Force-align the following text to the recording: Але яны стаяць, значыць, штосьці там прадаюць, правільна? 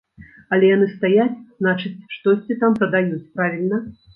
Але 0.55 0.65
яны 0.71 0.87
стаяць, 0.93 1.35
значыць, 1.63 1.93
штосьці 2.17 2.59
там 2.65 2.71
прадаюць, 2.81 3.25
правільна? 3.37 3.77